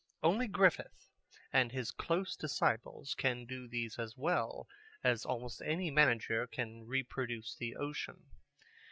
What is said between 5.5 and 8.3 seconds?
any manager can reproduce the ocean.